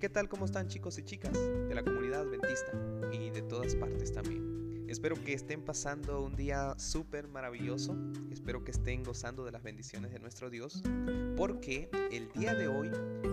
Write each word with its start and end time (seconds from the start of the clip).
¿qué 0.00 0.08
tal? 0.08 0.30
¿Cómo 0.30 0.46
están 0.46 0.66
chicos 0.66 0.96
y 0.96 1.02
chicas 1.02 1.34
de 1.34 1.74
la 1.74 1.82
comunidad 1.82 2.22
adventista 2.22 2.72
y 3.12 3.28
de 3.28 3.42
todas 3.42 3.76
partes 3.76 4.10
también? 4.10 4.86
Espero 4.88 5.14
que 5.22 5.34
estén 5.34 5.62
pasando 5.62 6.22
un 6.22 6.34
día 6.36 6.74
súper 6.78 7.28
maravilloso, 7.28 7.94
espero 8.30 8.64
que 8.64 8.70
estén 8.70 9.04
gozando 9.04 9.44
de 9.44 9.52
las 9.52 9.62
bendiciones 9.62 10.10
de 10.10 10.18
nuestro 10.18 10.48
Dios, 10.48 10.82
porque 11.36 11.90
el 12.10 12.32
día 12.32 12.54
de 12.54 12.66
hoy 12.66 12.90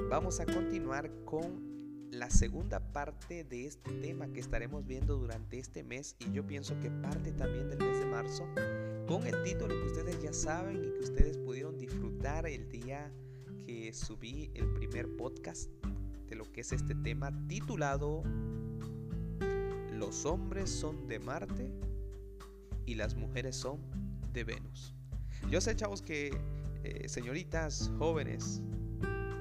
vamos 0.09 0.41
a 0.41 0.45
continuar 0.45 1.09
con 1.23 2.09
la 2.11 2.29
segunda 2.29 2.91
parte 2.91 3.45
de 3.45 3.65
este 3.65 3.93
tema 4.01 4.27
que 4.27 4.41
estaremos 4.41 4.85
viendo 4.85 5.15
durante 5.15 5.59
este 5.59 5.85
mes 5.85 6.17
y 6.19 6.33
yo 6.33 6.45
pienso 6.45 6.77
que 6.81 6.91
parte 6.91 7.31
también 7.31 7.69
del 7.69 7.79
mes 7.79 7.97
de 7.97 8.05
marzo, 8.05 8.45
con 9.07 9.25
el 9.25 9.41
título 9.43 9.73
que 9.73 9.85
ustedes 9.85 10.21
ya 10.21 10.33
saben 10.33 10.83
y 10.83 10.91
que 10.91 10.99
ustedes 10.99 11.37
pudieron 11.37 11.77
disfrutar 11.77 12.45
el 12.45 12.67
día 12.67 13.09
que 13.65 13.93
subí 13.93 14.51
el 14.53 14.73
primer 14.73 15.15
podcast 15.15 15.69
lo 16.37 16.51
que 16.51 16.61
es 16.61 16.71
este 16.71 16.95
tema 16.95 17.31
titulado 17.47 18.23
Los 19.93 20.25
hombres 20.25 20.69
son 20.69 21.07
de 21.07 21.19
Marte 21.19 21.71
y 22.85 22.95
las 22.95 23.15
mujeres 23.15 23.55
son 23.55 23.79
de 24.31 24.43
Venus. 24.43 24.93
Yo 25.49 25.59
sé, 25.59 25.75
chavos, 25.75 26.01
que 26.01 26.31
eh, 26.83 27.09
señoritas, 27.09 27.91
jóvenes, 27.97 28.61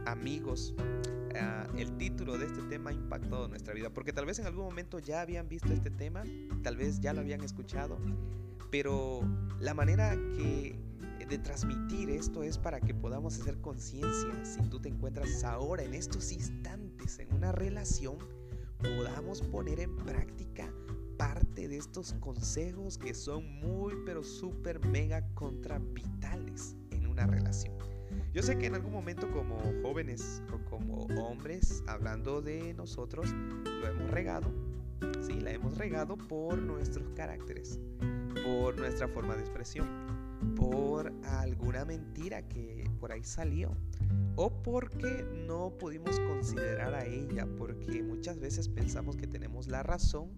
amigos, 0.06 0.74
ah, 1.38 1.66
el 1.76 1.96
título 1.96 2.38
de 2.38 2.46
este 2.46 2.62
tema 2.62 2.90
ha 2.90 2.92
impactado 2.94 3.46
nuestra 3.48 3.74
vida, 3.74 3.90
porque 3.90 4.12
tal 4.12 4.26
vez 4.26 4.38
en 4.38 4.46
algún 4.46 4.64
momento 4.64 4.98
ya 4.98 5.20
habían 5.20 5.48
visto 5.48 5.72
este 5.72 5.90
tema, 5.90 6.24
tal 6.62 6.76
vez 6.76 7.00
ya 7.00 7.12
lo 7.12 7.20
habían 7.20 7.42
escuchado, 7.42 7.98
pero 8.70 9.20
la 9.60 9.74
manera 9.74 10.16
que 10.36 10.76
de 11.28 11.38
transmitir 11.38 12.10
esto 12.10 12.42
es 12.42 12.56
para 12.56 12.80
que 12.80 12.94
podamos 12.94 13.40
hacer 13.40 13.60
conciencia, 13.60 14.44
si 14.44 14.62
tú 14.68 14.80
te 14.80 14.88
encuentras 14.88 15.42
ahora 15.42 15.82
en 15.82 15.94
estos 15.94 16.30
instantes 16.32 17.18
en 17.18 17.32
una 17.34 17.52
relación, 17.52 18.16
podamos 18.78 19.42
poner 19.42 19.80
en 19.80 19.96
práctica 19.96 20.72
parte 21.18 21.66
de 21.66 21.78
estos 21.78 22.12
consejos 22.20 22.98
que 22.98 23.14
son 23.14 23.44
muy 23.60 23.94
pero 24.04 24.22
súper 24.22 24.84
mega 24.86 25.26
contra 25.34 25.78
vitales 25.78 26.76
en 26.90 27.06
una 27.06 27.26
relación. 27.26 27.74
Yo 28.32 28.42
sé 28.42 28.56
que 28.58 28.66
en 28.66 28.74
algún 28.74 28.92
momento 28.92 29.30
como 29.32 29.58
jóvenes 29.82 30.42
o 30.52 30.70
como 30.70 31.06
hombres, 31.24 31.82
hablando 31.86 32.40
de 32.40 32.74
nosotros, 32.74 33.32
lo 33.32 33.88
hemos 33.88 34.10
regado. 34.10 34.52
Sí, 35.26 35.40
la 35.40 35.50
hemos 35.50 35.76
regado 35.76 36.16
por 36.16 36.58
nuestros 36.58 37.08
caracteres, 37.16 37.80
por 38.44 38.78
nuestra 38.78 39.08
forma 39.08 39.34
de 39.34 39.40
expresión 39.40 40.15
por 40.56 41.12
alguna 41.24 41.84
mentira 41.84 42.42
que 42.48 42.90
por 42.98 43.12
ahí 43.12 43.22
salió 43.22 43.76
o 44.36 44.50
porque 44.62 45.24
no 45.46 45.76
pudimos 45.78 46.18
considerar 46.20 46.94
a 46.94 47.04
ella 47.04 47.46
porque 47.58 48.02
muchas 48.02 48.40
veces 48.40 48.68
pensamos 48.68 49.16
que 49.16 49.26
tenemos 49.26 49.68
la 49.68 49.82
razón 49.82 50.30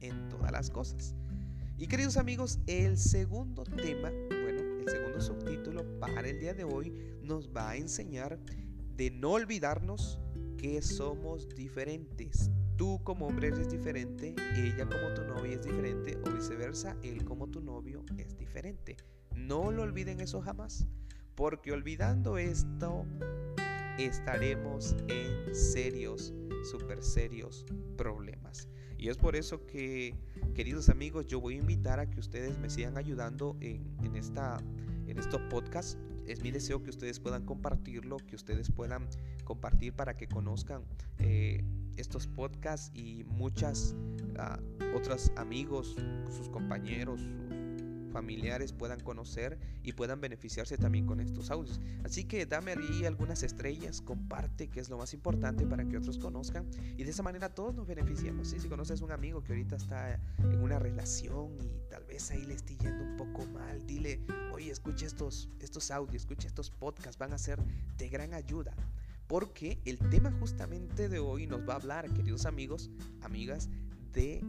en 0.00 0.28
todas 0.28 0.52
las 0.52 0.70
cosas. 0.70 1.14
Y 1.76 1.88
queridos 1.88 2.16
amigos, 2.16 2.60
el 2.66 2.96
segundo 2.96 3.64
tema, 3.64 4.10
bueno, 4.28 4.60
el 4.80 4.88
segundo 4.88 5.20
subtítulo 5.20 5.98
para 5.98 6.28
el 6.28 6.38
día 6.38 6.54
de 6.54 6.64
hoy 6.64 6.92
nos 7.22 7.50
va 7.50 7.70
a 7.70 7.76
enseñar 7.76 8.38
de 8.96 9.10
no 9.10 9.32
olvidarnos 9.32 10.20
que 10.56 10.80
somos 10.82 11.48
diferentes. 11.48 12.50
Tú 12.76 13.00
como 13.04 13.26
hombre 13.26 13.48
eres 13.48 13.70
diferente, 13.70 14.34
ella 14.56 14.86
como 14.86 15.14
tu 15.14 15.22
novia 15.24 15.54
es 15.54 15.64
diferente 15.64 16.16
o 16.24 16.30
viceversa, 16.30 16.96
él 17.02 17.24
como 17.24 17.48
tu 17.48 17.60
novio 17.60 18.04
es 18.18 18.36
diferente. 18.36 18.96
No 19.36 19.70
lo 19.70 19.82
olviden 19.82 20.20
eso 20.20 20.40
jamás, 20.40 20.86
porque 21.34 21.72
olvidando 21.72 22.38
esto 22.38 23.06
estaremos 23.98 24.96
en 25.08 25.54
serios, 25.54 26.32
super 26.70 27.02
serios 27.02 27.64
problemas. 27.96 28.68
Y 28.98 29.08
es 29.08 29.18
por 29.18 29.36
eso 29.36 29.66
que, 29.66 30.14
queridos 30.54 30.88
amigos, 30.88 31.26
yo 31.26 31.40
voy 31.40 31.56
a 31.56 31.58
invitar 31.58 32.00
a 32.00 32.08
que 32.08 32.20
ustedes 32.20 32.58
me 32.58 32.70
sigan 32.70 32.96
ayudando 32.96 33.56
en, 33.60 34.16
esta, 34.16 34.58
en 35.06 35.18
estos 35.18 35.40
podcasts. 35.50 35.98
Es 36.26 36.40
mi 36.40 36.50
deseo 36.50 36.82
que 36.82 36.90
ustedes 36.90 37.20
puedan 37.20 37.44
compartirlo, 37.44 38.16
que 38.16 38.34
ustedes 38.34 38.70
puedan 38.70 39.06
compartir 39.44 39.92
para 39.92 40.16
que 40.16 40.26
conozcan 40.26 40.84
eh, 41.18 41.62
estos 41.96 42.26
podcasts 42.26 42.90
y 42.94 43.24
muchas 43.24 43.94
uh, 44.38 44.96
otros 44.96 45.30
amigos, 45.36 45.96
sus 46.34 46.48
compañeros, 46.48 47.20
familiares 48.14 48.72
puedan 48.72 49.00
conocer 49.00 49.58
y 49.82 49.92
puedan 49.92 50.20
beneficiarse 50.20 50.78
también 50.78 51.04
con 51.04 51.18
estos 51.18 51.50
audios. 51.50 51.80
Así 52.04 52.24
que 52.24 52.46
dame 52.46 52.72
ahí 52.72 53.04
algunas 53.04 53.42
estrellas, 53.42 54.00
comparte, 54.00 54.68
que 54.68 54.78
es 54.78 54.88
lo 54.88 54.96
más 54.96 55.12
importante 55.14 55.66
para 55.66 55.84
que 55.84 55.98
otros 55.98 56.16
conozcan 56.18 56.64
y 56.96 57.02
de 57.02 57.10
esa 57.10 57.24
manera 57.24 57.52
todos 57.52 57.74
nos 57.74 57.88
beneficiamos. 57.88 58.48
Si 58.48 58.68
conoces 58.68 59.00
un 59.00 59.10
amigo 59.10 59.42
que 59.42 59.52
ahorita 59.52 59.74
está 59.74 60.20
en 60.38 60.62
una 60.62 60.78
relación 60.78 61.56
y 61.60 61.90
tal 61.90 62.04
vez 62.04 62.30
ahí 62.30 62.46
le 62.46 62.54
esté 62.54 62.76
yendo 62.76 63.02
un 63.02 63.16
poco 63.16 63.46
mal, 63.46 63.84
dile, 63.84 64.20
oye, 64.52 64.70
escucha 64.70 65.06
estos, 65.06 65.48
estos 65.58 65.90
audios, 65.90 66.22
escucha 66.22 66.46
estos 66.46 66.70
podcasts, 66.70 67.18
van 67.18 67.32
a 67.32 67.38
ser 67.38 67.60
de 67.98 68.08
gran 68.08 68.32
ayuda. 68.32 68.74
Porque 69.26 69.80
el 69.86 69.98
tema 69.98 70.30
justamente 70.38 71.08
de 71.08 71.18
hoy 71.18 71.46
nos 71.48 71.68
va 71.68 71.72
a 71.72 71.76
hablar, 71.76 72.08
queridos 72.12 72.46
amigos, 72.46 72.90
amigas, 73.22 73.68
de 74.12 74.40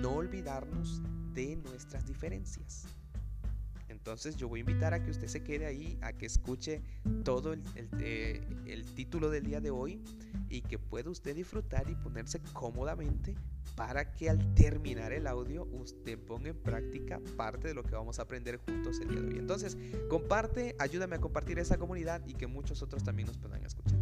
no 0.00 0.14
olvidarnos 0.14 1.02
de 1.34 1.56
nuestras 1.56 2.06
diferencias. 2.06 2.86
Entonces 4.00 4.36
yo 4.36 4.48
voy 4.48 4.60
a 4.60 4.62
invitar 4.62 4.94
a 4.94 5.02
que 5.02 5.10
usted 5.10 5.28
se 5.28 5.42
quede 5.42 5.66
ahí, 5.66 5.98
a 6.00 6.14
que 6.14 6.24
escuche 6.24 6.80
todo 7.22 7.52
el, 7.52 7.62
eh, 7.98 8.40
el, 8.64 8.86
título 8.94 9.28
del 9.28 9.44
día 9.44 9.60
de 9.60 9.70
hoy 9.70 10.00
y 10.48 10.62
que 10.62 10.78
pueda 10.78 11.10
usted 11.10 11.36
disfrutar 11.36 11.88
y 11.90 11.94
ponerse 11.96 12.40
cómodamente 12.54 13.34
para 13.76 14.14
que 14.14 14.30
al 14.30 14.54
terminar 14.54 15.12
el 15.12 15.26
audio 15.26 15.64
usted 15.72 16.18
ponga 16.18 16.48
en 16.48 16.56
práctica 16.56 17.20
parte 17.36 17.68
de 17.68 17.74
lo 17.74 17.82
que 17.82 17.94
vamos 17.94 18.18
a 18.18 18.22
aprender 18.22 18.56
juntos 18.56 19.00
el 19.00 19.08
día 19.08 19.20
de 19.20 19.28
hoy. 19.28 19.38
Entonces, 19.38 19.76
comparte, 20.08 20.74
ayúdame 20.78 21.16
a 21.16 21.20
compartir 21.20 21.58
esa 21.58 21.76
comunidad 21.76 22.26
y 22.26 22.32
que 22.32 22.46
muchos 22.46 22.82
otros 22.82 23.04
también 23.04 23.26
nos 23.26 23.36
puedan 23.36 23.62
escuchar. 23.66 23.98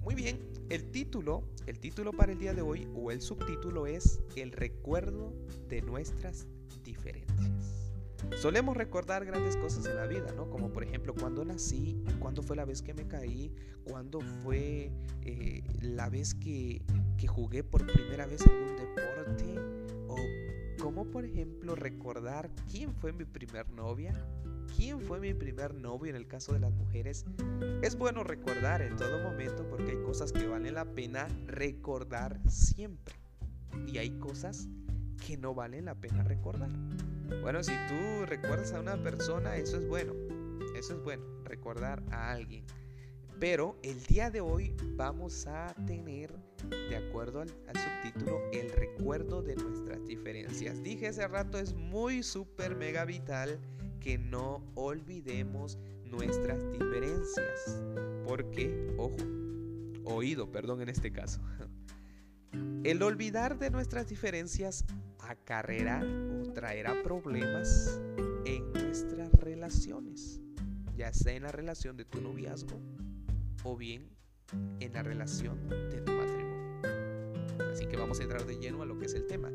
Muy 0.00 0.14
bien, 0.14 0.40
el 0.70 0.90
título, 0.90 1.44
el 1.66 1.78
título 1.80 2.12
para 2.12 2.32
el 2.32 2.38
día 2.38 2.54
de 2.54 2.62
hoy 2.62 2.88
o 2.94 3.10
el 3.10 3.20
subtítulo 3.20 3.86
es 3.86 4.20
El 4.36 4.52
recuerdo 4.52 5.34
de 5.68 5.82
nuestras 5.82 6.46
diferencias. 6.82 7.63
Solemos 8.36 8.76
recordar 8.76 9.24
grandes 9.24 9.56
cosas 9.56 9.86
en 9.86 9.96
la 9.96 10.06
vida, 10.06 10.32
¿no? 10.36 10.50
Como 10.50 10.70
por 10.72 10.82
ejemplo 10.84 11.14
cuando 11.14 11.44
nací, 11.44 11.96
cuándo 12.18 12.42
fue 12.42 12.56
la 12.56 12.64
vez 12.64 12.82
que 12.82 12.92
me 12.92 13.06
caí, 13.06 13.52
cuándo 13.84 14.20
fue 14.42 14.90
eh, 15.22 15.62
la 15.80 16.08
vez 16.10 16.34
que, 16.34 16.82
que 17.16 17.26
jugué 17.26 17.64
por 17.64 17.86
primera 17.86 18.26
vez 18.26 18.42
algún 18.46 18.76
deporte, 18.76 19.54
o 20.08 20.16
como 20.82 21.10
por 21.10 21.24
ejemplo 21.24 21.74
recordar 21.74 22.50
quién 22.70 22.92
fue 22.94 23.12
mi 23.12 23.24
primer 23.24 23.70
novia, 23.70 24.12
quién 24.76 25.00
fue 25.00 25.20
mi 25.20 25.32
primer 25.32 25.74
novio 25.74 26.10
en 26.10 26.16
el 26.16 26.26
caso 26.26 26.52
de 26.52 26.60
las 26.60 26.72
mujeres. 26.72 27.24
Es 27.82 27.96
bueno 27.96 28.24
recordar 28.24 28.82
en 28.82 28.96
todo 28.96 29.22
momento 29.22 29.66
porque 29.68 29.92
hay 29.92 30.02
cosas 30.02 30.32
que 30.32 30.46
valen 30.46 30.74
la 30.74 30.84
pena 30.84 31.28
recordar 31.46 32.40
siempre. 32.48 33.14
Y 33.86 33.98
hay 33.98 34.10
cosas 34.18 34.68
que 35.26 35.36
no 35.36 35.54
vale 35.54 35.80
la 35.82 35.94
pena 35.94 36.22
recordar. 36.24 36.70
Bueno, 37.42 37.62
si 37.62 37.72
tú 37.88 38.26
recuerdas 38.26 38.72
a 38.72 38.80
una 38.80 39.02
persona, 39.02 39.56
eso 39.56 39.78
es 39.78 39.86
bueno. 39.88 40.12
Eso 40.76 40.94
es 40.94 41.02
bueno, 41.02 41.24
recordar 41.44 42.02
a 42.10 42.32
alguien. 42.32 42.64
Pero 43.40 43.76
el 43.82 44.02
día 44.04 44.30
de 44.30 44.40
hoy 44.40 44.74
vamos 44.96 45.46
a 45.46 45.74
tener, 45.86 46.32
de 46.68 46.96
acuerdo 46.96 47.40
al, 47.40 47.48
subtítulo, 47.48 48.40
el 48.52 48.70
recuerdo 48.70 49.42
de 49.42 49.56
nuestras 49.56 50.04
diferencias. 50.06 50.82
Dije 50.82 51.08
hace 51.08 51.26
rato, 51.26 51.58
es 51.58 51.74
muy 51.74 52.22
súper 52.22 52.76
mega 52.76 53.04
vital 53.04 53.58
que 54.00 54.18
no 54.18 54.62
olvidemos 54.74 55.78
nuestras 56.04 56.70
diferencias. 56.70 57.82
Porque, 58.26 58.94
ojo, 58.96 59.16
oído, 60.04 60.50
perdón 60.50 60.82
en 60.82 60.88
este 60.88 61.12
caso. 61.12 61.40
El 62.84 63.02
olvidar 63.02 63.58
de 63.58 63.70
nuestras 63.70 64.08
diferencias 64.08 64.84
acarreará 65.28 66.02
o 66.02 66.52
traerá 66.52 67.02
problemas 67.02 68.00
en 68.44 68.72
nuestras 68.72 69.32
relaciones, 69.32 70.40
ya 70.96 71.12
sea 71.12 71.34
en 71.34 71.44
la 71.44 71.52
relación 71.52 71.96
de 71.96 72.04
tu 72.04 72.20
noviazgo 72.20 72.80
o 73.62 73.76
bien 73.76 74.10
en 74.80 74.92
la 74.92 75.02
relación 75.02 75.68
de 75.68 76.00
tu 76.00 76.12
matrimonio. 76.12 76.80
Así 77.72 77.86
que 77.86 77.96
vamos 77.96 78.20
a 78.20 78.22
entrar 78.22 78.44
de 78.44 78.56
lleno 78.58 78.82
a 78.82 78.86
lo 78.86 78.98
que 78.98 79.06
es 79.06 79.14
el 79.14 79.26
tema. 79.26 79.50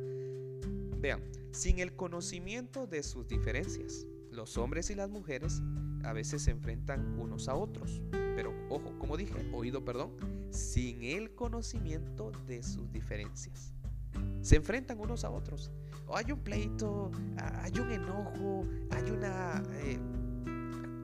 Vean, 1.00 1.24
sin 1.52 1.80
el 1.80 1.96
conocimiento 1.96 2.88
de 2.88 3.04
sus 3.04 3.28
diferencias, 3.28 4.06
los 4.32 4.58
hombres 4.58 4.90
y 4.90 4.96
las 4.96 5.10
mujeres 5.10 5.62
a 6.04 6.14
veces 6.14 6.42
se 6.44 6.52
enfrentan 6.52 7.18
unos 7.20 7.48
a 7.48 7.56
otros. 7.56 8.02
Pero 8.12 8.54
ojo, 8.70 8.98
como 9.00 9.18
dije, 9.18 9.50
oído, 9.54 9.84
perdón, 9.84 10.16
sin 10.52 11.04
el 11.04 11.34
conocimiento 11.36 12.32
de 12.48 12.64
sus 12.64 12.92
diferencias. 12.92 13.74
Se 14.42 14.56
enfrentan 14.56 15.00
unos 15.00 15.24
a 15.24 15.30
otros. 15.30 15.72
O 16.08 16.16
hay 16.16 16.32
un 16.32 16.40
pleito, 16.40 17.12
hay 17.38 17.80
un 17.80 17.92
enojo, 17.92 18.66
hay 18.92 19.12
una 19.12 19.62
eh, 19.74 20.00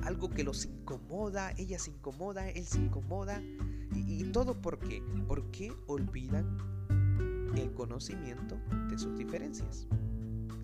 algo 0.05 0.29
que 0.29 0.43
los 0.43 0.65
incomoda, 0.65 1.51
ella 1.57 1.79
se 1.79 1.89
incomoda, 1.91 2.49
él 2.49 2.65
se 2.65 2.79
incomoda. 2.79 3.41
¿Y, 3.93 4.23
todo 4.25 4.61
por 4.61 4.79
qué? 4.79 5.01
Porque 5.27 5.71
olvidan 5.87 6.57
el 7.55 7.73
conocimiento 7.73 8.57
de 8.89 8.97
sus 8.97 9.17
diferencias. 9.17 9.87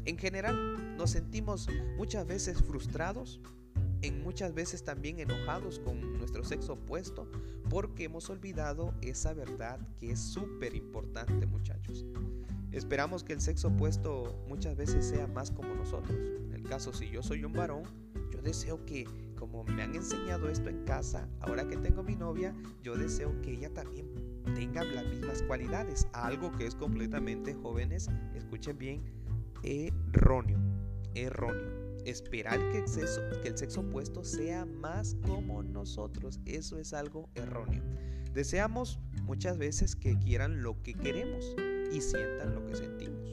En 0.06 0.18
general, 0.18 0.96
nos 0.98 1.12
sentimos 1.12 1.68
muchas 1.98 2.28
veces 2.28 2.62
frustrados, 2.62 3.40
en 4.02 4.24
muchas 4.24 4.54
veces 4.54 4.84
también 4.84 5.20
enojados 5.20 5.80
con 5.80 6.18
nuestro 6.18 6.44
sexo 6.44 6.74
opuesto, 6.74 7.30
porque 7.70 8.06
hemos 8.06 8.30
olvidado 8.30 8.94
esa 9.02 9.34
verdad 9.34 9.80
que 10.00 10.12
es 10.12 10.20
súper 10.20 10.76
importante, 10.76 11.46
muchachos. 11.46 12.06
Esperamos 12.72 13.24
que 13.24 13.34
el 13.34 13.42
sexo 13.42 13.68
opuesto 13.68 14.44
muchas 14.48 14.78
veces 14.78 15.06
sea 15.06 15.28
más 15.28 15.52
como 15.52 15.76
nosotros. 15.76 16.18
En 16.18 16.54
el 16.54 16.64
caso, 16.64 16.94
si 16.94 17.10
yo 17.10 17.22
soy 17.22 17.44
un 17.44 17.54
varón, 17.54 17.84
yo 18.32 18.42
deseo 18.42 18.86
que, 18.86 19.06
como 19.38 19.64
me 19.66 19.84
han 19.84 19.94
enseñado 19.94 20.50
esto 20.50 20.70
en 20.70 20.86
casa, 20.86 21.28
ahora 21.42 21.68
que 21.68 21.76
tengo 21.78 22.02
mi 22.02 22.16
novia, 22.16 22.56
yo 22.82 22.96
deseo 22.96 23.40
que 23.42 23.52
ella 23.52 23.74
también 23.74 24.08
tenga 24.56 24.84
las 24.84 25.06
mismas 25.06 25.44
cualidades. 25.44 26.08
Algo 26.14 26.52
que 26.54 26.66
es 26.66 26.76
completamente, 26.76 27.54
jóvenes, 27.56 28.10
escuchen 28.36 28.78
bien, 28.78 29.04
erróneo. 29.64 30.60
Erróneo. 31.14 31.81
Esperar 32.06 32.60
que 32.72 32.80
el, 32.80 32.88
sexo, 33.58 33.82
opuesto 33.82 34.24
sea 34.24 34.66
más 34.66 35.16
como 35.26 35.62
nosotros, 35.64 36.40
eso 36.46 36.80
es 36.80 36.94
algo 36.94 37.30
erróneo. 37.36 37.84
Deseamos 38.34 39.00
muchas 39.24 39.58
veces 39.58 39.96
que 39.96 40.18
quieran 40.18 40.64
lo 40.64 40.82
que 40.82 40.94
queremos 40.94 41.56
y 41.92 42.02
sientan 42.02 42.56
lo 42.56 42.66
que 42.66 42.76
sentimos. 42.76 43.32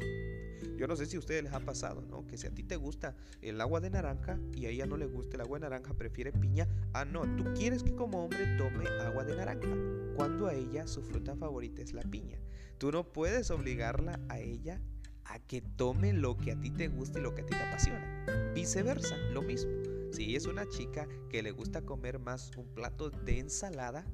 Yo 0.78 0.86
no 0.86 0.94
sé 0.94 1.06
si 1.06 1.16
a 1.16 1.18
ustedes 1.18 1.42
les 1.42 1.52
ha 1.52 1.60
pasado, 1.60 2.02
¿no? 2.02 2.24
Que 2.26 2.38
si 2.38 2.46
a 2.46 2.54
ti 2.54 2.62
te 2.62 2.76
gusta 2.76 3.16
el 3.42 3.60
agua 3.60 3.80
de 3.80 3.90
naranja 3.90 4.38
y 4.54 4.66
a 4.66 4.68
ella 4.68 4.86
no 4.86 4.96
le 4.96 5.06
gusta 5.06 5.36
el 5.36 5.40
agua 5.40 5.58
de 5.58 5.62
naranja, 5.62 5.94
prefiere 5.94 6.30
piña. 6.30 6.68
Ah, 6.92 7.04
no, 7.04 7.22
tú 7.36 7.44
quieres 7.54 7.82
que 7.82 7.96
como 7.96 8.24
hombre 8.24 8.46
tome 8.56 8.86
agua 9.00 9.24
de 9.24 9.34
naranja, 9.36 9.76
cuando 10.14 10.46
a 10.46 10.54
ella 10.54 10.86
su 10.86 11.02
fruta 11.02 11.34
favorita 11.34 11.82
es 11.82 11.94
la 11.94 12.02
piña. 12.02 12.38
Tú 12.78 12.92
no 12.92 13.12
puedes 13.12 13.50
obligarla 13.50 14.20
a 14.28 14.38
ella 14.38 14.80
a 15.28 15.38
que 15.38 15.60
tome 15.60 16.12
lo 16.12 16.36
que 16.36 16.52
a 16.52 16.60
ti 16.60 16.70
te 16.70 16.88
gusta 16.88 17.18
y 17.18 17.22
lo 17.22 17.34
que 17.34 17.42
a 17.42 17.46
ti 17.46 17.54
te 17.54 17.62
apasiona. 17.62 18.52
Viceversa, 18.54 19.16
lo 19.32 19.42
mismo. 19.42 19.70
Si 20.12 20.34
es 20.34 20.46
una 20.46 20.66
chica 20.68 21.06
que 21.28 21.42
le 21.42 21.50
gusta 21.50 21.82
comer 21.82 22.18
más 22.18 22.50
un 22.56 22.66
plato 22.74 23.10
de 23.10 23.38
ensalada 23.38 24.06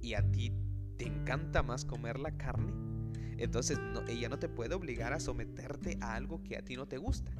y 0.00 0.14
a 0.14 0.22
ti 0.30 0.52
te 0.96 1.06
encanta 1.06 1.62
más 1.62 1.84
comer 1.84 2.20
la 2.20 2.30
carne, 2.36 2.72
entonces 3.36 3.78
ella 4.08 4.28
no 4.28 4.38
te 4.38 4.48
puede 4.48 4.74
obligar 4.74 5.12
a 5.12 5.20
someterte 5.20 5.98
a 6.00 6.14
algo 6.14 6.42
que 6.44 6.56
a 6.56 6.62
ti 6.62 6.76
no 6.76 6.86
te 6.86 6.98
gusta. 6.98 7.32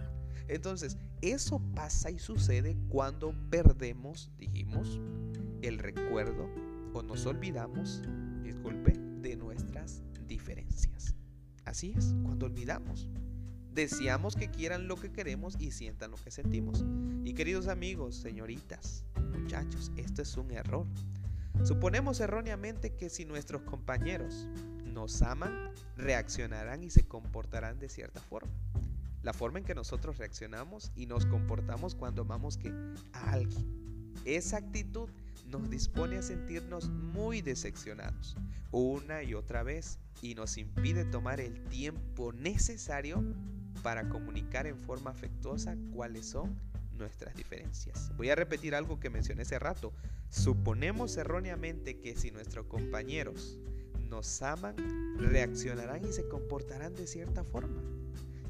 Entonces, 0.49 0.99
eso 1.23 1.61
pasa 1.77 2.11
y 2.11 2.19
sucede 2.19 2.77
cuando 2.89 3.33
perdemos, 3.51 4.33
dijimos, 4.37 5.01
el 5.63 5.79
recuerdo 5.79 6.49
o 6.93 7.03
nos 7.03 7.27
olvidamos, 7.27 8.03
disculpe, 8.43 8.99
de 9.21 9.37
nuestras 9.37 10.03
diferencias. 10.27 11.15
Así 11.65 11.95
es, 11.97 12.15
cuando 12.25 12.47
olvidamos. 12.47 13.09
Deseamos 13.73 14.35
que 14.35 14.51
quieran 14.51 14.89
lo 14.89 14.97
que 14.97 15.13
queremos 15.13 15.57
y 15.61 15.71
sientan 15.71 16.11
lo 16.11 16.17
que 16.17 16.31
sentimos. 16.31 16.85
Y 17.25 17.35
queridos 17.35 17.69
amigos, 17.69 18.17
señoritas, 18.17 19.05
muchachos, 19.33 19.93
esto 19.97 20.23
es 20.23 20.37
un 20.37 20.51
error. 20.51 20.87
Suponemos 21.63 22.21
erróneamente 22.21 22.95
que 22.97 23.11
si 23.11 23.25
nuestros 23.25 23.63
compañeros 23.63 24.49
nos 24.85 25.23
aman, 25.23 25.73
reaccionarán 25.97 26.83
y 26.83 26.91
se 26.91 27.07
comportarán 27.07 27.79
de 27.79 27.89
cierta 27.89 28.21
forma. 28.21 28.51
La 29.23 29.33
forma 29.33 29.59
en 29.59 29.65
que 29.65 29.75
nosotros 29.75 30.19
reaccionamos 30.19 30.91
y 30.97 31.07
nos 31.07 31.27
comportamos 31.27 31.95
cuando 31.95 32.23
amamos 32.23 32.57
que 32.57 32.73
a 33.13 33.33
alguien. 33.33 34.13
Esa 34.25 34.57
actitud 34.57 35.11
nos 35.51 35.69
dispone 35.69 36.17
a 36.17 36.23
sentirnos 36.23 36.89
muy 36.89 37.43
decepcionados 37.43 38.37
una 38.73 39.23
y 39.23 39.35
otra 39.35 39.63
vez 39.63 39.99
y 40.23 40.35
nos 40.35 40.57
impide 40.57 41.05
tomar 41.05 41.41
el 41.41 41.65
tiempo 41.65 42.33
necesario 42.33 43.23
para 43.83 44.09
comunicar 44.09 44.67
en 44.67 44.79
forma 44.79 45.11
afectuosa 45.11 45.77
cuáles 45.93 46.27
son 46.27 46.57
nuestras 46.97 47.35
diferencias. 47.35 48.13
Voy 48.17 48.31
a 48.31 48.35
repetir 48.35 48.75
algo 48.75 49.01
que 49.01 49.11
mencioné 49.11 49.43
hace 49.43 49.59
rato. 49.59 49.93
Suponemos 50.29 51.17
erróneamente 51.17 51.99
que 51.99 52.15
si 52.15 52.31
nuestros 52.31 52.67
compañeros 52.67 53.59
nos 54.09 54.43
aman, 54.43 54.77
reaccionarán 55.19 56.05
y 56.05 56.13
se 56.13 56.29
comportarán 56.29 56.95
de 56.95 57.07
cierta 57.07 57.43
forma. 57.43 57.83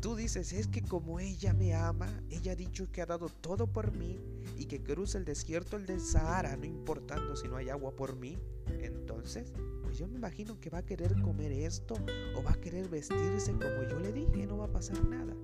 Tú 0.00 0.17
dices, 0.17 0.55
es 0.55 0.67
que 0.67 0.81
como 0.81 1.20
ella 1.20 1.52
me 1.52 1.75
ama, 1.75 2.08
ella 2.31 2.52
ha 2.52 2.56
dicho 2.56 2.91
que 2.91 3.02
ha 3.02 3.06
dado 3.06 3.29
todo 3.29 3.67
por 3.67 3.93
mí 3.93 4.19
y 4.56 4.64
que 4.64 4.82
cruza 4.82 5.19
el 5.19 5.26
desierto, 5.26 5.76
el 5.76 5.85
del 5.85 6.00
Sahara, 6.00 6.56
no 6.56 6.64
importando 6.64 7.37
si 7.37 7.49
no 7.49 7.56
hay 7.56 7.69
agua 7.69 7.94
por 7.94 8.17
mí. 8.17 8.38
Entonces, 8.81 9.52
pues 9.82 9.99
yo 9.99 10.08
me 10.08 10.14
imagino 10.14 10.58
que 10.58 10.70
va 10.70 10.79
a 10.79 10.87
querer 10.87 11.20
comer 11.20 11.52
esto 11.52 11.97
o 12.35 12.43
va 12.43 12.52
a 12.52 12.61
querer 12.61 12.88
vestirse 12.88 13.52
como 13.52 13.82
yo 13.91 13.99
le 13.99 14.11
dije, 14.11 14.47
no 14.47 14.56
va 14.56 14.64
a 14.67 14.73
pasar 14.73 15.05
nada. 15.05 15.35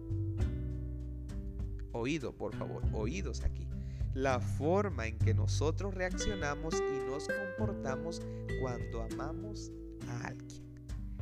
Oído, 1.92 2.34
por 2.34 2.54
favor, 2.56 2.82
oídos 2.94 3.42
aquí. 3.42 3.68
La 4.14 4.40
forma 4.40 5.06
en 5.06 5.18
que 5.18 5.34
nosotros 5.34 5.94
reaccionamos 5.94 6.74
y 6.76 7.10
nos 7.10 7.28
comportamos 7.28 8.22
cuando 8.62 9.02
amamos 9.02 9.70
a 10.08 10.28
alguien. 10.28 10.64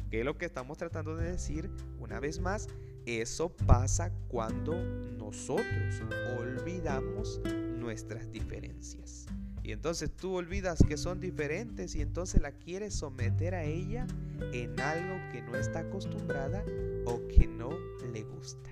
¿Qué 0.08 0.20
es 0.20 0.24
lo 0.24 0.38
que 0.38 0.44
estamos 0.44 0.78
tratando 0.78 1.16
de 1.16 1.32
decir? 1.32 1.68
Una 1.98 2.20
vez 2.20 2.38
más, 2.38 2.68
eso 3.06 3.50
pasa 3.50 4.10
cuando 4.28 4.74
nosotros 5.18 6.02
olvidamos 6.38 7.40
nuestras 7.78 8.30
diferencias. 8.30 9.26
Y 9.62 9.72
entonces 9.72 10.10
tú 10.14 10.34
olvidas 10.34 10.84
que 10.86 10.98
son 10.98 11.20
diferentes 11.20 11.94
y 11.94 12.02
entonces 12.02 12.42
la 12.42 12.52
quieres 12.52 12.94
someter 12.94 13.54
a 13.54 13.64
ella 13.64 14.06
en 14.52 14.78
algo 14.78 15.16
que 15.32 15.40
no 15.40 15.56
está 15.56 15.80
acostumbrada 15.80 16.62
o 17.06 17.26
que 17.28 17.46
no 17.46 17.70
le 18.12 18.22
gusta. 18.24 18.70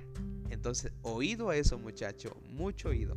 Entonces, 0.51 0.93
oído 1.01 1.49
a 1.49 1.57
eso 1.57 1.79
muchacho, 1.79 2.37
mucho 2.51 2.91
oído. 2.91 3.15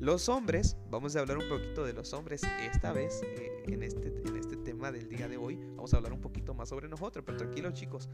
Los 0.00 0.28
hombres, 0.28 0.76
vamos 0.90 1.14
a 1.14 1.20
hablar 1.20 1.38
un 1.38 1.48
poquito 1.48 1.84
de 1.84 1.92
los 1.92 2.12
hombres 2.12 2.42
esta 2.60 2.92
vez 2.92 3.22
eh, 3.22 3.62
en, 3.68 3.84
este, 3.84 4.08
en 4.08 4.36
este 4.36 4.56
tema 4.56 4.90
del 4.90 5.08
día 5.08 5.28
de 5.28 5.36
hoy. 5.36 5.54
Vamos 5.76 5.94
a 5.94 5.98
hablar 5.98 6.12
un 6.12 6.20
poquito 6.20 6.54
más 6.54 6.70
sobre 6.70 6.88
nosotros, 6.88 7.24
pero 7.24 7.38
tranquilos 7.38 7.74
chicos, 7.74 8.08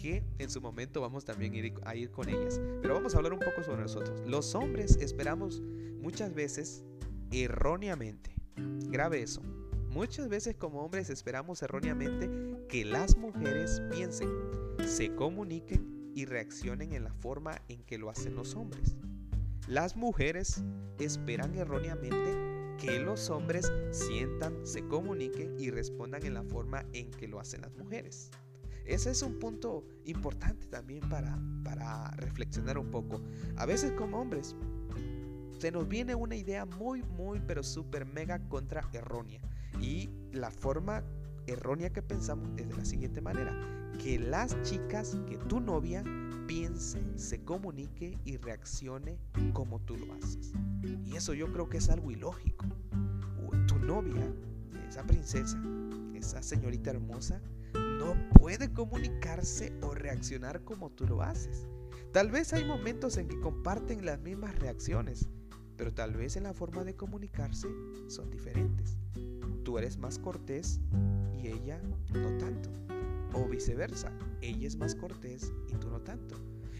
que 0.00 0.22
en 0.38 0.50
su 0.50 0.60
momento 0.60 1.00
vamos 1.00 1.24
también 1.24 1.54
a 1.84 1.94
ir 1.94 2.10
con 2.10 2.28
ellas. 2.28 2.60
Pero 2.80 2.94
vamos 2.94 3.14
a 3.14 3.18
hablar 3.18 3.32
un 3.32 3.40
poco 3.40 3.62
sobre 3.62 3.82
nosotros. 3.82 4.20
Los 4.26 4.54
hombres 4.54 4.96
esperamos 4.96 5.60
muchas 6.00 6.34
veces 6.34 6.84
erróneamente, 7.30 8.34
grave 8.56 9.22
eso, 9.22 9.42
muchas 9.90 10.28
veces 10.28 10.56
como 10.56 10.82
hombres 10.82 11.10
esperamos 11.10 11.62
erróneamente 11.62 12.30
que 12.68 12.84
las 12.84 13.16
mujeres 13.16 13.82
piensen, 13.90 14.30
se 14.86 15.14
comuniquen 15.14 16.12
y 16.14 16.24
reaccionen 16.24 16.92
en 16.92 17.04
la 17.04 17.12
forma 17.12 17.60
en 17.68 17.82
que 17.82 17.98
lo 17.98 18.10
hacen 18.10 18.34
los 18.34 18.54
hombres. 18.54 18.96
Las 19.66 19.96
mujeres 19.96 20.62
esperan 20.98 21.54
erróneamente 21.54 22.76
que 22.78 23.00
los 23.00 23.28
hombres 23.28 23.70
sientan, 23.90 24.66
se 24.66 24.86
comuniquen 24.86 25.58
y 25.58 25.70
respondan 25.70 26.24
en 26.24 26.34
la 26.34 26.44
forma 26.44 26.86
en 26.92 27.10
que 27.10 27.28
lo 27.28 27.40
hacen 27.40 27.60
las 27.60 27.76
mujeres. 27.76 28.30
Ese 28.88 29.10
es 29.10 29.20
un 29.20 29.38
punto 29.38 29.84
importante 30.06 30.66
también 30.66 31.06
para, 31.10 31.38
para 31.62 32.10
reflexionar 32.12 32.78
un 32.78 32.90
poco. 32.90 33.20
A 33.56 33.66
veces 33.66 33.92
como 33.92 34.18
hombres 34.18 34.56
se 35.58 35.70
nos 35.70 35.86
viene 35.86 36.14
una 36.14 36.36
idea 36.36 36.64
muy, 36.64 37.02
muy, 37.02 37.38
pero 37.46 37.62
súper 37.62 38.06
mega 38.06 38.38
contra 38.48 38.88
errónea. 38.94 39.42
Y 39.78 40.08
la 40.32 40.50
forma 40.50 41.04
errónea 41.46 41.90
que 41.90 42.00
pensamos 42.00 42.48
es 42.56 42.66
de 42.66 42.76
la 42.76 42.84
siguiente 42.86 43.20
manera. 43.20 43.54
Que 44.02 44.18
las 44.18 44.60
chicas, 44.62 45.18
que 45.28 45.36
tu 45.36 45.60
novia 45.60 46.02
piense, 46.46 47.02
se 47.16 47.44
comunique 47.44 48.18
y 48.24 48.38
reaccione 48.38 49.18
como 49.52 49.80
tú 49.80 49.98
lo 49.98 50.14
haces. 50.14 50.52
Y 51.04 51.14
eso 51.14 51.34
yo 51.34 51.52
creo 51.52 51.68
que 51.68 51.76
es 51.76 51.90
algo 51.90 52.10
ilógico. 52.10 52.64
Tu 53.66 53.78
novia, 53.80 54.32
esa 54.88 55.02
princesa, 55.02 55.62
esa 56.14 56.42
señorita 56.42 56.88
hermosa, 56.88 57.42
no 57.98 58.16
puede 58.34 58.72
comunicarse 58.72 59.72
o 59.82 59.94
reaccionar 59.94 60.64
como 60.64 60.90
tú 60.90 61.06
lo 61.06 61.22
haces. 61.22 61.66
Tal 62.12 62.30
vez 62.30 62.52
hay 62.52 62.64
momentos 62.64 63.16
en 63.16 63.28
que 63.28 63.40
comparten 63.40 64.04
las 64.06 64.20
mismas 64.20 64.58
reacciones, 64.58 65.28
pero 65.76 65.92
tal 65.92 66.14
vez 66.14 66.36
en 66.36 66.44
la 66.44 66.54
forma 66.54 66.84
de 66.84 66.96
comunicarse 66.96 67.68
son 68.06 68.30
diferentes. 68.30 68.96
Tú 69.64 69.78
eres 69.78 69.98
más 69.98 70.18
cortés 70.18 70.80
y 71.36 71.48
ella 71.48 71.80
no 72.14 72.38
tanto. 72.38 72.70
O 73.34 73.46
viceversa, 73.46 74.10
ella 74.40 74.66
es 74.66 74.76
más 74.76 74.94
cortés 74.94 75.52
y 75.68 75.74
tú 75.74 75.90
no 75.90 76.00
tanto. 76.00 76.36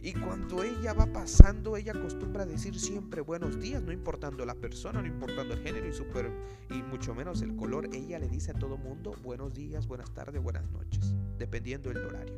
Y 0.08 0.14
cuando 0.14 0.62
ella 0.62 0.94
va 0.94 1.04
pasando, 1.04 1.76
ella 1.76 1.92
acostumbra 1.92 2.46
decir 2.46 2.80
siempre 2.80 3.20
buenos 3.20 3.60
días, 3.60 3.82
no 3.82 3.92
importando 3.92 4.46
la 4.46 4.54
persona, 4.54 5.02
no 5.02 5.06
importando 5.06 5.52
el 5.52 5.60
género 5.60 5.86
y, 5.86 5.92
super, 5.92 6.32
y 6.70 6.82
mucho 6.82 7.14
menos 7.14 7.42
el 7.42 7.54
color. 7.56 7.90
Ella 7.92 8.18
le 8.18 8.26
dice 8.26 8.52
a 8.52 8.54
todo 8.54 8.78
mundo 8.78 9.14
buenos 9.22 9.52
días, 9.52 9.86
buenas 9.86 10.14
tardes, 10.14 10.42
buenas 10.42 10.64
noches, 10.70 11.14
dependiendo 11.36 11.90
del 11.90 12.06
horario. 12.06 12.34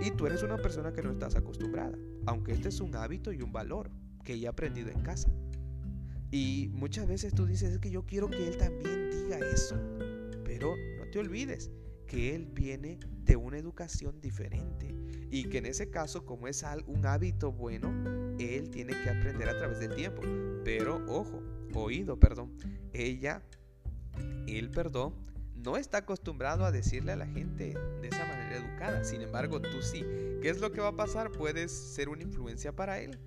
Y 0.00 0.12
tú 0.12 0.26
eres 0.26 0.42
una 0.42 0.56
persona 0.56 0.90
que 0.90 1.02
no 1.02 1.10
estás 1.10 1.36
acostumbrada, 1.36 1.98
aunque 2.24 2.52
este 2.52 2.70
es 2.70 2.80
un 2.80 2.96
hábito 2.96 3.34
y 3.34 3.42
un 3.42 3.52
valor 3.52 3.90
que 4.24 4.32
ella 4.32 4.48
ha 4.48 4.52
aprendido 4.52 4.88
en 4.88 5.02
casa. 5.02 5.30
Y 6.30 6.70
muchas 6.72 7.06
veces 7.06 7.34
tú 7.34 7.44
dices, 7.44 7.70
es 7.70 7.78
que 7.80 7.90
yo 7.90 8.06
quiero 8.06 8.30
que 8.30 8.48
él 8.48 8.56
también 8.56 9.10
diga 9.10 9.38
eso 9.38 9.76
Pero 10.44 10.74
no 10.98 11.10
te 11.10 11.18
olvides 11.18 11.70
que 12.06 12.34
él 12.34 12.46
viene 12.46 12.98
de 13.24 13.36
una 13.36 13.58
educación 13.58 14.22
diferente 14.22 14.94
y 15.30 15.44
que 15.44 15.58
en 15.58 15.66
ese 15.66 15.90
caso, 15.90 16.24
como 16.24 16.48
es 16.48 16.64
un 16.86 17.06
hábito 17.06 17.52
bueno, 17.52 17.92
él 18.38 18.70
tiene 18.70 18.92
que 19.02 19.10
aprender 19.10 19.48
a 19.48 19.58
través 19.58 19.80
del 19.80 19.94
tiempo. 19.94 20.22
Pero 20.64 21.04
ojo, 21.06 21.42
oído, 21.74 22.18
perdón, 22.18 22.56
ella, 22.92 23.42
él, 24.46 24.70
perdón, 24.70 25.14
no 25.54 25.76
está 25.76 25.98
acostumbrado 25.98 26.64
a 26.64 26.72
decirle 26.72 27.12
a 27.12 27.16
la 27.16 27.26
gente 27.26 27.74
de 28.00 28.08
esa 28.08 28.24
manera 28.26 28.56
educada. 28.56 29.04
Sin 29.04 29.22
embargo, 29.22 29.60
tú 29.60 29.82
sí. 29.82 30.04
¿Qué 30.40 30.48
es 30.48 30.60
lo 30.60 30.72
que 30.72 30.80
va 30.80 30.88
a 30.88 30.96
pasar? 30.96 31.30
Puedes 31.32 31.72
ser 31.72 32.08
una 32.08 32.22
influencia 32.22 32.74
para 32.74 33.00
él, 33.00 33.18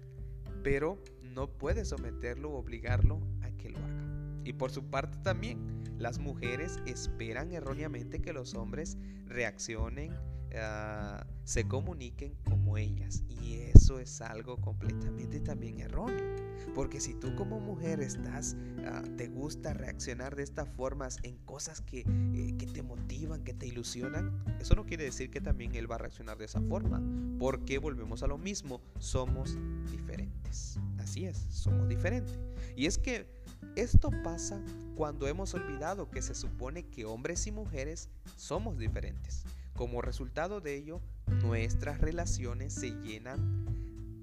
pero 0.64 0.98
no 1.22 1.50
puedes 1.50 1.90
someterlo 1.90 2.52
o 2.52 2.58
obligarlo 2.58 3.20
a 3.42 3.52
que 3.52 3.70
lo 3.70 3.80
haga. 3.80 4.42
Y 4.44 4.54
por 4.54 4.72
su 4.72 4.90
parte 4.90 5.18
también, 5.24 5.60
las 5.98 6.20
mujeres 6.20 6.80
esperan 6.86 7.52
erróneamente 7.52 8.22
que 8.22 8.34
los 8.34 8.56
hombres 8.56 8.98
reaccionen, 9.26 10.12
ah, 10.58 11.26
se 11.44 11.68
comuniquen 11.68 12.36
como 12.44 12.78
ellas. 12.78 13.24
Y 13.42 13.56
eso 13.56 14.00
es 14.00 14.22
algo 14.22 14.58
completamente 14.58 15.40
también 15.40 15.80
erróneo. 15.80 16.36
Porque 16.76 17.02
si 17.02 17.14
tú 17.14 17.36
como 17.36 17.60
mujer 17.60 18.02
estás, 18.02 18.56
ah, 18.86 19.04
te 19.18 19.28
gusta 19.28 19.74
reaccionar 19.74 20.36
de 20.36 20.44
estas 20.44 20.70
formas 20.70 21.18
en 21.24 21.38
cosas 21.40 21.82
que, 21.82 22.00
eh, 22.02 22.56
que 22.58 22.68
te 22.68 22.84
motivan, 22.84 23.44
que 23.44 23.54
te 23.54 23.68
ilusionan, 23.68 24.44
eso 24.60 24.76
no 24.76 24.86
quiere 24.86 25.04
decir 25.04 25.32
que 25.32 25.42
también 25.42 25.76
él 25.76 25.90
va 25.90 25.96
a 25.96 26.00
reaccionar 26.00 26.38
de 26.38 26.46
esa 26.46 26.62
forma. 26.62 27.02
Porque 27.40 27.78
volvemos 27.80 28.24
a 28.24 28.28
lo 28.28 28.38
mismo, 28.38 28.82
somos 29.00 29.58
diferentes. 29.90 30.80
Así 31.00 31.26
es, 31.26 31.46
somos 31.50 31.90
diferentes. 31.90 32.38
Y 32.76 32.86
es 32.86 32.98
que 32.98 33.28
esto 33.76 34.12
pasa 34.24 34.62
cuando 34.96 35.28
hemos 35.28 35.54
olvidado 35.54 36.10
que 36.10 36.22
se 36.22 36.36
supone 36.36 36.84
que 36.84 37.06
hombres 37.06 37.48
y 37.48 37.52
mujeres 37.52 38.10
somos 38.36 38.78
diferentes. 38.78 39.46
Como 39.82 40.04
resultado 40.04 40.62
de 40.62 40.76
ello, 40.76 41.02
nuestras 41.42 42.00
relaciones 42.00 42.72
se 42.72 42.92
llenan 43.02 43.66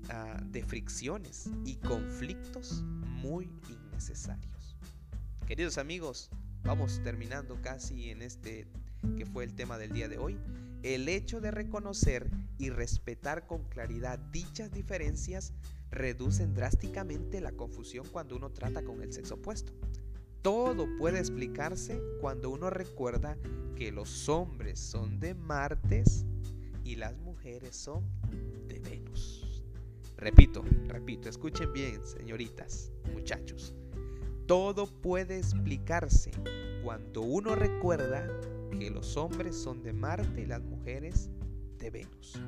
ah, 0.08 0.40
de 0.40 0.62
fricciones 0.62 1.50
y 1.64 1.74
conflictos 1.78 2.84
muy 2.84 3.50
innecesarios. 3.68 4.76
Queridos 5.48 5.76
amigos, 5.76 6.30
vamos 6.62 7.00
terminando 7.02 7.60
casi 7.60 8.10
en 8.10 8.22
este 8.22 8.68
que 9.16 9.26
fue 9.26 9.42
el 9.42 9.56
tema 9.56 9.78
del 9.78 9.90
día 9.90 10.06
de 10.06 10.18
hoy. 10.18 10.38
El 10.84 11.08
hecho 11.08 11.40
de 11.40 11.50
reconocer 11.50 12.30
y 12.58 12.70
respetar 12.70 13.48
con 13.48 13.64
claridad 13.64 14.20
dichas 14.30 14.70
diferencias 14.70 15.54
reducen 15.90 16.54
drásticamente 16.54 17.40
la 17.40 17.50
confusión 17.50 18.06
cuando 18.12 18.36
uno 18.36 18.50
trata 18.50 18.84
con 18.84 19.02
el 19.02 19.12
sexo 19.12 19.34
opuesto. 19.34 19.72
Todo 20.42 20.86
puede 20.98 21.18
explicarse 21.18 22.00
cuando 22.20 22.50
uno 22.50 22.70
recuerda 22.70 23.36
que 23.76 23.90
los 23.90 24.28
hombres 24.28 24.78
son 24.78 25.18
de 25.18 25.34
Martes 25.34 26.24
y 26.84 26.96
las 26.96 27.16
mujeres 27.18 27.76
son 27.76 28.04
de 28.68 28.78
Venus. 28.78 29.64
Repito, 30.16 30.64
repito, 30.86 31.28
escuchen 31.28 31.72
bien, 31.72 32.04
señoritas, 32.04 32.92
muchachos. 33.12 33.74
Todo 34.46 34.86
puede 34.86 35.38
explicarse 35.38 36.30
cuando 36.82 37.22
uno 37.22 37.54
recuerda 37.54 38.26
que 38.78 38.90
los 38.90 39.16
hombres 39.16 39.56
son 39.56 39.82
de 39.82 39.92
Marte 39.92 40.42
y 40.42 40.46
las 40.46 40.62
mujeres 40.62 41.30
de 41.78 41.90
Venus. 41.90 42.40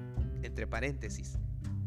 Entre 0.43 0.67
paréntesis, 0.67 1.39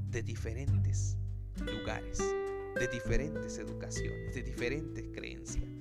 de 0.10 0.22
diferentes 0.22 1.18
lugares, 1.60 2.20
de 2.20 2.88
diferentes 2.92 3.58
educaciones, 3.58 4.36
de 4.36 4.44
diferentes 4.44 5.10
creencias. 5.14 5.73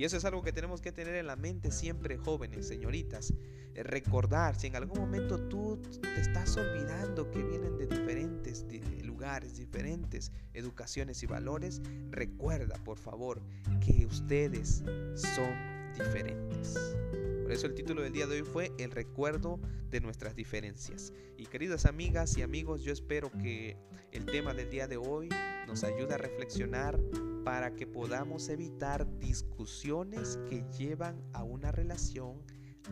Y 0.00 0.04
eso 0.04 0.16
es 0.16 0.24
algo 0.24 0.40
que 0.40 0.50
tenemos 0.50 0.80
que 0.80 0.92
tener 0.92 1.14
en 1.16 1.26
la 1.26 1.36
mente 1.36 1.70
siempre 1.70 2.16
jóvenes, 2.16 2.66
señoritas. 2.66 3.34
Eh, 3.74 3.82
recordar, 3.82 4.58
si 4.58 4.68
en 4.68 4.76
algún 4.76 4.98
momento 4.98 5.38
tú 5.38 5.78
te 6.00 6.18
estás 6.22 6.56
olvidando 6.56 7.30
que 7.30 7.42
vienen 7.42 7.76
de 7.76 7.86
diferentes 7.86 8.64
lugares, 9.04 9.58
diferentes 9.58 10.32
educaciones 10.54 11.22
y 11.22 11.26
valores, 11.26 11.82
recuerda 12.08 12.82
por 12.82 12.96
favor 12.96 13.42
que 13.84 14.06
ustedes 14.06 14.82
son 15.16 15.92
diferentes. 15.92 16.96
Por 17.42 17.52
eso 17.52 17.66
el 17.66 17.74
título 17.74 18.00
del 18.00 18.14
día 18.14 18.26
de 18.26 18.40
hoy 18.40 18.48
fue 18.48 18.72
El 18.78 18.92
recuerdo 18.92 19.60
de 19.90 20.00
nuestras 20.00 20.34
diferencias. 20.34 21.12
Y 21.36 21.44
queridas 21.44 21.84
amigas 21.84 22.38
y 22.38 22.42
amigos, 22.42 22.82
yo 22.82 22.94
espero 22.94 23.30
que 23.32 23.76
el 24.12 24.24
tema 24.24 24.54
del 24.54 24.70
día 24.70 24.88
de 24.88 24.96
hoy 24.96 25.28
nos 25.66 25.84
ayude 25.84 26.14
a 26.14 26.16
reflexionar 26.16 26.98
para 27.44 27.74
que 27.74 27.86
podamos 27.86 28.48
evitar 28.48 29.06
discusiones 29.18 30.38
que 30.48 30.64
llevan 30.78 31.22
a 31.32 31.44
una 31.44 31.72
relación 31.72 32.42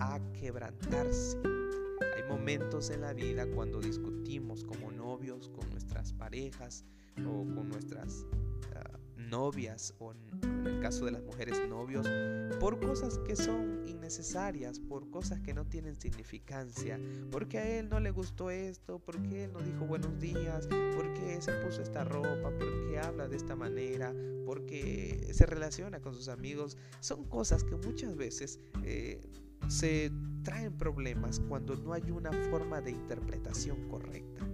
a 0.01 0.21
quebrantarse. 0.33 1.39
Hay 2.17 2.23
momentos 2.29 2.91
en 2.91 3.03
la 3.03 3.13
vida 3.13 3.47
cuando 3.55 3.81
discutimos 3.81 4.65
como 4.65 4.91
novios 4.91 5.49
con 5.49 5.69
nuestras 5.71 6.13
parejas 6.13 6.85
o 7.19 7.45
con 7.55 7.69
nuestras 7.69 8.25
novias 9.29 9.95
o 9.99 10.13
en, 10.13 10.67
el 10.67 10.81
caso 10.81 11.05
de 11.05 11.13
las 11.13 11.23
mujeres 11.23 11.61
novios 11.69 12.07
por 12.61 12.81
cosas 12.81 13.19
que 13.19 13.37
son 13.37 13.87
innecesarias, 13.87 14.81
por 14.81 15.11
cosas 15.11 15.41
que 15.41 15.55
no 15.55 15.65
tienen 15.67 15.99
significancia, 16.01 16.99
porque 17.31 17.59
a 17.59 17.79
él 17.79 17.89
no 17.89 18.01
le 18.01 18.11
gustó 18.11 18.51
esto, 18.51 18.99
porque 18.99 19.45
él 19.45 19.53
no 19.53 19.61
dijo 19.61 19.87
buenos 19.87 20.19
días, 20.19 20.69
porque 20.95 21.41
se 21.41 21.53
puso 21.65 21.83
esta 21.83 22.05
ropa, 22.05 22.51
porque 22.59 22.99
habla 22.99 23.29
de 23.29 23.37
esta 23.37 23.57
manera, 23.57 24.15
porque 24.45 25.31
se 25.33 25.47
relaciona 25.47 26.01
con 26.01 26.15
sus 26.15 26.29
amigos, 26.29 26.77
son 27.01 27.25
cosas 27.25 27.65
que 27.65 27.77
muchas 27.77 28.17
veces 28.17 28.61
eh, 28.85 29.21
se 29.69 30.11
traen 30.43 30.77
problemas 30.77 31.41
cuando 31.41 31.77
no 31.77 31.93
hay 31.93 32.11
una 32.11 32.33
forma 32.51 32.81
de 32.81 32.93
interpretación 32.93 33.89
correcta. 33.89 34.47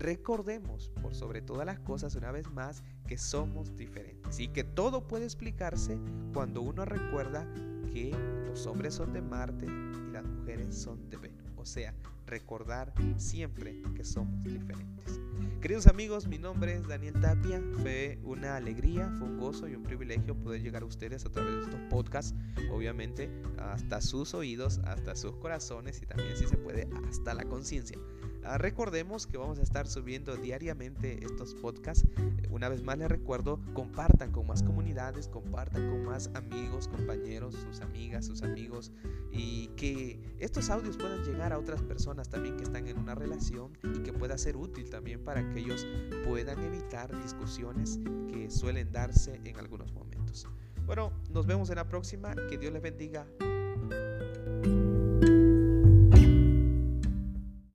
Recordemos, 0.00 0.90
por 1.02 1.14
sobre 1.14 1.42
todas 1.42 1.66
las 1.66 1.78
cosas, 1.78 2.14
una 2.14 2.32
vez 2.32 2.50
más, 2.50 2.82
que 3.06 3.18
somos 3.18 3.76
diferentes 3.76 4.40
y 4.40 4.48
que 4.48 4.64
todo 4.64 5.06
puede 5.06 5.26
explicarse 5.26 5.98
cuando 6.32 6.62
uno 6.62 6.86
recuerda 6.86 7.46
que 7.92 8.16
los 8.46 8.66
hombres 8.66 8.94
son 8.94 9.12
de 9.12 9.20
Marte 9.20 9.66
y 9.66 10.10
las 10.10 10.24
mujeres 10.24 10.74
son 10.74 11.10
de 11.10 11.18
Venus. 11.18 11.52
O 11.58 11.66
sea, 11.66 11.94
recordar 12.26 12.94
siempre 13.18 13.82
que 13.94 14.02
somos 14.02 14.42
diferentes. 14.42 15.20
Queridos 15.60 15.86
amigos, 15.86 16.26
mi 16.26 16.38
nombre 16.38 16.76
es 16.76 16.88
Daniel 16.88 17.20
Tapia. 17.20 17.62
Fue 17.82 18.18
una 18.24 18.56
alegría, 18.56 19.12
fue 19.18 19.28
un 19.28 19.36
gozo 19.36 19.68
y 19.68 19.74
un 19.74 19.82
privilegio 19.82 20.34
poder 20.34 20.62
llegar 20.62 20.82
a 20.82 20.86
ustedes 20.86 21.26
a 21.26 21.28
través 21.28 21.56
de 21.56 21.60
estos 21.64 21.80
podcasts. 21.90 22.34
Obviamente, 22.72 23.30
hasta 23.58 24.00
sus 24.00 24.32
oídos, 24.32 24.78
hasta 24.84 25.14
sus 25.14 25.36
corazones 25.36 26.00
y 26.00 26.06
también, 26.06 26.34
si 26.38 26.46
se 26.46 26.56
puede, 26.56 26.88
hasta 27.06 27.34
la 27.34 27.44
conciencia. 27.44 27.98
Ah, 28.42 28.58
recordemos 28.58 29.26
que 29.26 29.36
vamos 29.36 29.58
a 29.58 29.62
estar 29.62 29.86
subiendo 29.86 30.36
diariamente 30.36 31.24
estos 31.24 31.54
podcasts. 31.54 32.06
Una 32.50 32.68
vez 32.68 32.82
más 32.82 32.98
les 32.98 33.08
recuerdo, 33.08 33.60
compartan 33.74 34.32
con 34.32 34.46
más 34.46 34.62
comunidades, 34.62 35.28
compartan 35.28 35.90
con 35.90 36.04
más 36.04 36.30
amigos, 36.34 36.88
compañeros, 36.88 37.54
sus 37.54 37.80
amigas, 37.80 38.26
sus 38.26 38.42
amigos 38.42 38.92
y 39.30 39.68
que 39.76 40.20
estos 40.38 40.70
audios 40.70 40.96
puedan 40.96 41.22
llegar 41.22 41.52
a 41.52 41.58
otras 41.58 41.82
personas 41.82 42.28
también 42.28 42.56
que 42.56 42.64
están 42.64 42.86
en 42.88 42.98
una 42.98 43.14
relación 43.14 43.76
y 43.82 44.00
que 44.00 44.12
pueda 44.12 44.36
ser 44.38 44.56
útil 44.56 44.88
también 44.90 45.22
para 45.22 45.48
que 45.50 45.60
ellos 45.60 45.86
puedan 46.24 46.62
evitar 46.64 47.14
discusiones 47.22 48.00
que 48.32 48.50
suelen 48.50 48.90
darse 48.90 49.40
en 49.44 49.58
algunos 49.58 49.92
momentos. 49.92 50.46
Bueno, 50.86 51.12
nos 51.30 51.46
vemos 51.46 51.70
en 51.70 51.76
la 51.76 51.86
próxima. 51.86 52.34
Que 52.48 52.58
Dios 52.58 52.72
les 52.72 52.82
bendiga. 52.82 53.26